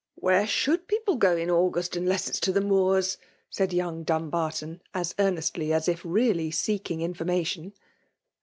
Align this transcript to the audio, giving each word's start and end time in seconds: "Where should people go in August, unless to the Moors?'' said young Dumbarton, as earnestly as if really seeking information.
"Where 0.15 0.47
should 0.47 0.87
people 0.87 1.15
go 1.15 1.37
in 1.37 1.51
August, 1.51 1.95
unless 1.95 2.39
to 2.39 2.51
the 2.51 2.59
Moors?'' 2.59 3.19
said 3.51 3.71
young 3.71 4.01
Dumbarton, 4.01 4.81
as 4.95 5.13
earnestly 5.19 5.71
as 5.71 5.87
if 5.87 6.01
really 6.03 6.49
seeking 6.49 7.01
information. 7.01 7.73